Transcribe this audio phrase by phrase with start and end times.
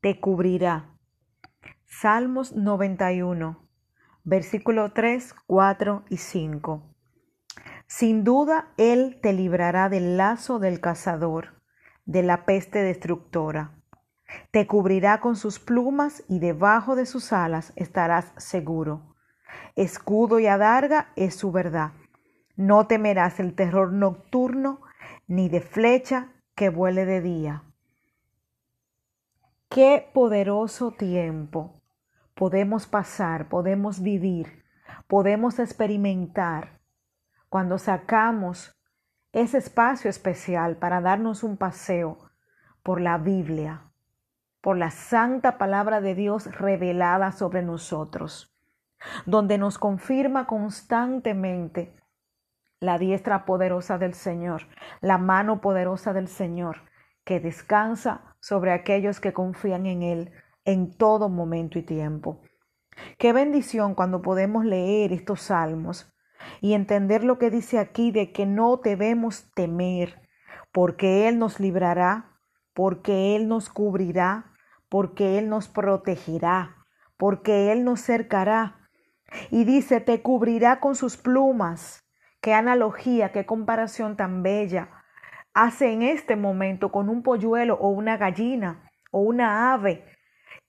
[0.00, 0.94] te cubrirá.
[1.84, 3.68] Salmos 91,
[4.22, 6.94] versículo 3, 4 y 5.
[7.88, 11.60] Sin duda Él te librará del lazo del cazador,
[12.04, 13.72] de la peste destructora.
[14.52, 19.16] Te cubrirá con sus plumas y debajo de sus alas estarás seguro.
[19.74, 21.92] Escudo y adarga es su verdad.
[22.54, 24.80] No temerás el terror nocturno,
[25.26, 27.67] ni de flecha que vuele de día.
[29.70, 31.82] Qué poderoso tiempo
[32.34, 34.64] podemos pasar, podemos vivir,
[35.06, 36.80] podemos experimentar
[37.50, 38.80] cuando sacamos
[39.32, 42.30] ese espacio especial para darnos un paseo
[42.82, 43.82] por la Biblia,
[44.62, 48.56] por la santa palabra de Dios revelada sobre nosotros,
[49.26, 51.94] donde nos confirma constantemente
[52.80, 54.62] la diestra poderosa del Señor,
[55.02, 56.88] la mano poderosa del Señor,
[57.28, 60.32] que descansa sobre aquellos que confían en Él
[60.64, 62.40] en todo momento y tiempo.
[63.18, 66.10] Qué bendición cuando podemos leer estos salmos
[66.62, 70.22] y entender lo que dice aquí de que no debemos temer,
[70.72, 72.40] porque Él nos librará,
[72.72, 74.54] porque Él nos cubrirá,
[74.88, 76.76] porque Él nos protegerá,
[77.18, 78.88] porque Él nos cercará.
[79.50, 82.08] Y dice, te cubrirá con sus plumas.
[82.40, 84.97] Qué analogía, qué comparación tan bella
[85.58, 90.04] hace en este momento con un polluelo o una gallina o una ave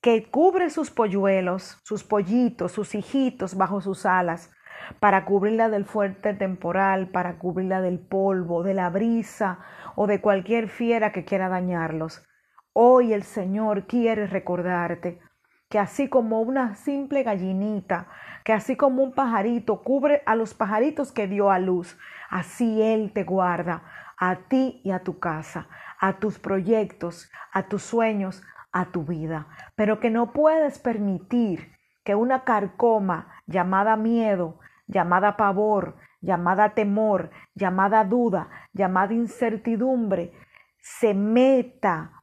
[0.00, 4.50] que cubre sus polluelos, sus pollitos, sus hijitos bajo sus alas
[4.98, 9.58] para cubrirla del fuerte temporal, para cubrirla del polvo, de la brisa
[9.94, 12.24] o de cualquier fiera que quiera dañarlos.
[12.72, 15.20] Hoy el Señor quiere recordarte
[15.68, 18.08] que así como una simple gallinita,
[18.44, 21.98] que así como un pajarito cubre a los pajaritos que dio a luz,
[22.30, 23.82] así Él te guarda
[24.18, 25.68] a ti y a tu casa,
[26.00, 29.46] a tus proyectos, a tus sueños, a tu vida.
[29.76, 31.72] Pero que no puedes permitir
[32.04, 40.32] que una carcoma llamada miedo, llamada pavor, llamada temor, llamada duda, llamada incertidumbre,
[40.80, 42.17] se meta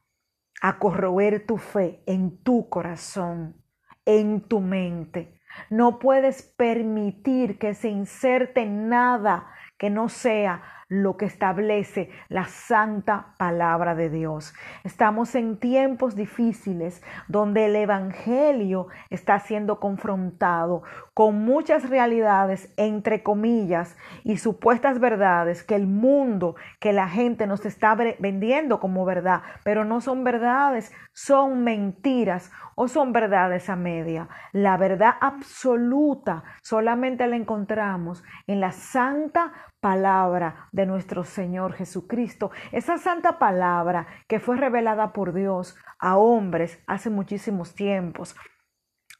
[0.62, 3.62] a corroer tu fe en tu corazón,
[4.04, 5.40] en tu mente.
[5.70, 13.34] No puedes permitir que se inserte nada que no sea lo que establece la santa
[13.38, 14.54] palabra de Dios.
[14.84, 20.82] Estamos en tiempos difíciles donde el Evangelio está siendo confrontado
[21.12, 27.66] con muchas realidades, entre comillas, y supuestas verdades que el mundo, que la gente nos
[27.66, 34.28] está vendiendo como verdad, pero no son verdades, son mentiras o son verdades a media.
[34.52, 42.98] La verdad absoluta solamente la encontramos en la santa palabra de nuestro Señor Jesucristo, esa
[42.98, 48.36] santa palabra que fue revelada por Dios a hombres hace muchísimos tiempos.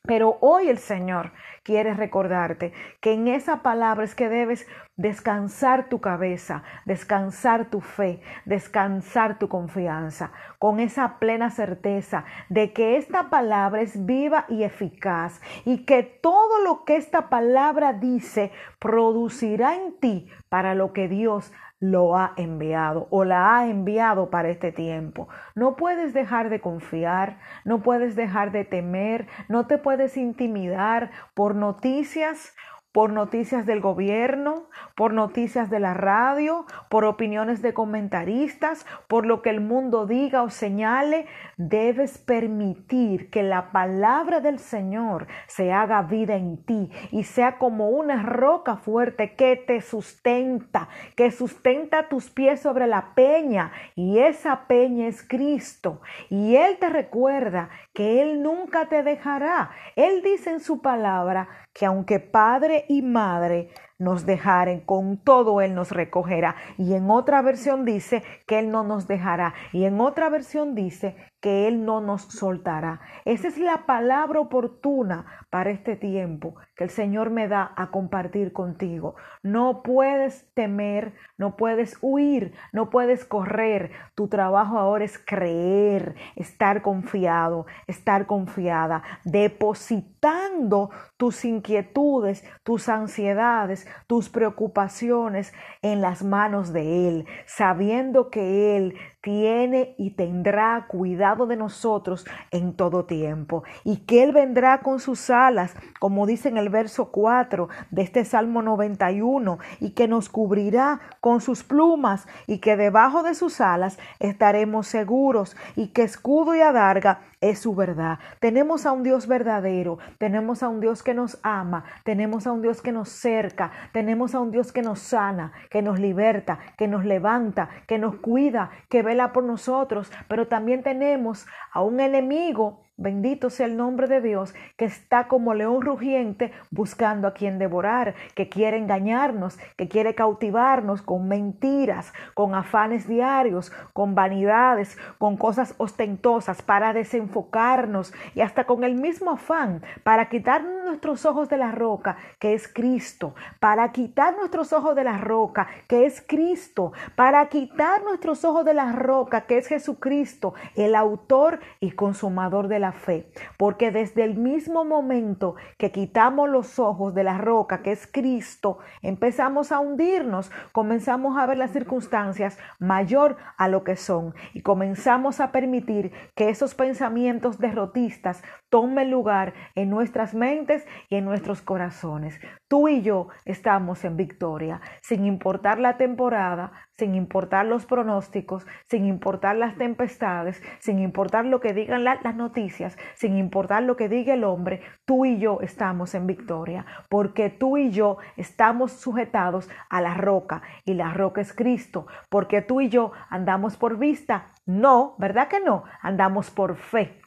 [0.06, 6.00] Pero hoy el Señor quiere recordarte que en esa palabra es que debes descansar tu
[6.00, 13.83] cabeza, descansar tu fe, descansar tu confianza, con esa plena certeza de que esta palabra
[13.83, 20.31] es viva y eficaz y que todo lo que esta palabra dice producirá en ti
[20.49, 25.28] para lo que Dios lo ha enviado o la ha enviado para este tiempo.
[25.54, 31.54] No puedes dejar de confiar, no puedes dejar de temer, no te puedes intimidar por
[31.54, 32.54] noticias
[32.96, 39.42] por noticias del gobierno, por noticias de la radio, por opiniones de comentaristas, por lo
[39.42, 41.26] que el mundo diga o señale,
[41.58, 47.90] debes permitir que la palabra del Señor se haga vida en ti y sea como
[47.90, 54.66] una roca fuerte que te sustenta, que sustenta tus pies sobre la peña y esa
[54.68, 56.00] peña es Cristo.
[56.30, 59.70] Y Él te recuerda que Él nunca te dejará.
[59.96, 65.74] Él dice en su palabra que aunque padre y madre nos dejaren, con todo Él
[65.74, 66.56] nos recogerá.
[66.78, 69.54] Y en otra versión dice que Él no nos dejará.
[69.72, 73.00] Y en otra versión dice que Él no nos soltará.
[73.25, 78.52] Esa es la palabra oportuna para este tiempo que el Señor me da a compartir
[78.52, 79.16] contigo.
[79.43, 83.92] No puedes temer, no puedes huir, no puedes correr.
[84.14, 94.29] Tu trabajo ahora es creer, estar confiado, estar confiada, depositando tus inquietudes, tus ansiedades, tus
[94.29, 95.53] preocupaciones
[95.83, 98.94] en las manos de Él, sabiendo que Él
[99.26, 105.31] tiene y tendrá cuidado de nosotros en todo tiempo, y que Él vendrá con sus
[105.31, 111.00] alas, como dice en el verso 4 de este Salmo 91, y que nos cubrirá
[111.20, 116.61] con sus plumas, y que debajo de sus alas estaremos seguros, y que escudo y
[116.61, 118.19] adarga es su verdad.
[118.40, 122.62] Tenemos a un Dios verdadero, tenemos a un Dios que nos ama, tenemos a un
[122.62, 126.88] Dios que nos cerca, tenemos a un Dios que nos sana, que nos liberta, que
[126.88, 129.02] nos levanta, que nos cuida, que
[129.32, 134.87] por nosotros, pero también tenemos a un enemigo Bendito sea el nombre de Dios, que
[134.87, 141.28] está como león rugiente buscando a quien devorar, que quiere engañarnos, que quiere cautivarnos con
[141.28, 148.94] mentiras, con afanes diarios, con vanidades, con cosas ostentosas para desenfocarnos y hasta con el
[148.94, 154.72] mismo afán para quitar nuestros ojos de la roca, que es Cristo, para quitar nuestros
[154.72, 159.58] ojos de la roca, que es Cristo, para quitar nuestros ojos de la roca, que
[159.58, 165.93] es Jesucristo, el autor y consumador de la fe, porque desde el mismo momento que
[165.93, 171.59] quitamos los ojos de la roca, que es Cristo, empezamos a hundirnos, comenzamos a ver
[171.59, 174.35] las circunstancias mayor a lo que son.
[174.55, 181.25] Y comenzamos a permitir que esos pensamientos derrotistas tomen lugar en nuestras mentes y en
[181.25, 182.38] nuestros corazones.
[182.69, 189.06] Tú y yo estamos en victoria, sin importar la temporada, sin importar los pronósticos, sin
[189.06, 192.75] importar las tempestades, sin importar lo que digan las noticias,
[193.14, 197.76] sin importar lo que diga el hombre, tú y yo estamos en victoria, porque tú
[197.76, 202.88] y yo estamos sujetados a la roca y la roca es Cristo, porque tú y
[202.88, 205.84] yo andamos por vista, no, ¿verdad que no?
[206.02, 207.20] Andamos por fe.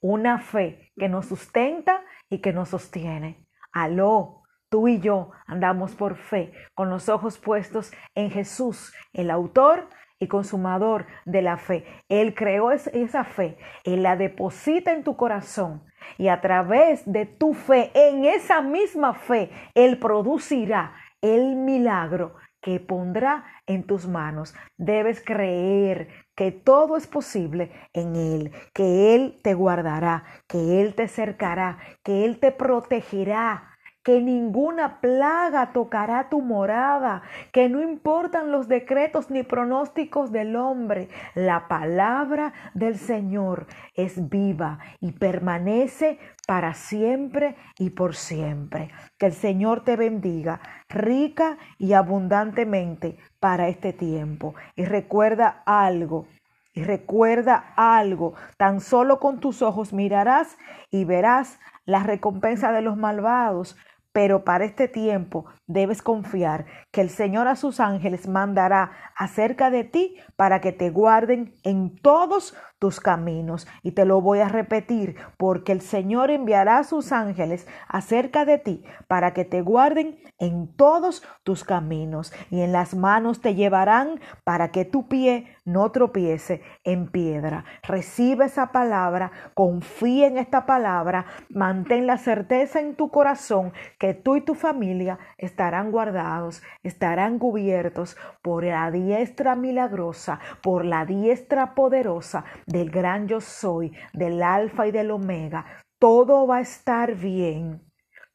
[0.00, 3.46] Una fe que nos sustenta y que nos sostiene.
[3.72, 9.88] Aló, Tú y yo andamos por fe, con los ojos puestos en Jesús, el autor
[10.20, 11.84] y consumador de la fe.
[12.08, 15.82] Él creó esa fe, Él la deposita en tu corazón
[16.18, 22.78] y a través de tu fe, en esa misma fe, Él producirá el milagro que
[22.78, 24.54] pondrá en tus manos.
[24.76, 31.08] Debes creer que todo es posible en Él, que Él te guardará, que Él te
[31.08, 33.69] cercará, que Él te protegerá
[34.10, 37.22] que ninguna plaga tocará tu morada,
[37.52, 44.80] que no importan los decretos ni pronósticos del hombre, la palabra del Señor es viva
[44.98, 48.90] y permanece para siempre y por siempre.
[49.16, 54.56] Que el Señor te bendiga rica y abundantemente para este tiempo.
[54.74, 56.26] Y recuerda algo,
[56.74, 60.58] y recuerda algo, tan solo con tus ojos mirarás
[60.90, 63.76] y verás la recompensa de los malvados,
[64.12, 69.84] pero para este tiempo debes confiar que el Señor a sus ángeles mandará acerca de
[69.84, 73.68] ti para que te guarden en todos tus caminos.
[73.84, 78.82] Y te lo voy a repetir, porque el Señor enviará sus ángeles acerca de ti
[79.06, 82.32] para que te guarden en todos tus caminos.
[82.50, 87.64] Y en las manos te llevarán para que tu pie no tropiece en piedra.
[87.82, 94.36] Recibe esa palabra, confía en esta palabra, mantén la certeza en tu corazón que tú
[94.36, 102.44] y tu familia estarán guardados, estarán cubiertos por la diestra milagrosa, por la diestra poderosa
[102.70, 105.66] del gran yo soy, del alfa y del omega.
[105.98, 107.82] Todo va a estar bien.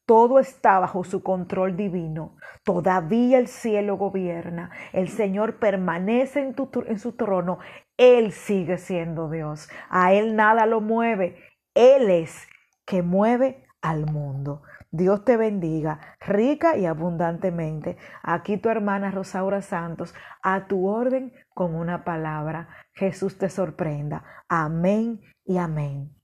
[0.05, 2.37] Todo está bajo su control divino.
[2.63, 4.69] Todavía el cielo gobierna.
[4.93, 6.55] El Señor permanece en,
[6.87, 7.59] en, su trono.
[7.97, 9.67] Él sigue siendo Dios.
[9.89, 11.41] A Él nada lo mueve.
[11.73, 12.47] Él es
[12.85, 14.61] que mueve al mundo.
[14.95, 17.97] Dios te bendiga rica y abundantemente.
[18.23, 22.69] Aquí tu hermana Rosaura Santos, a tu orden con una palabra.
[22.93, 24.23] Jesús te sorprenda.
[24.47, 26.13] Amén y amén.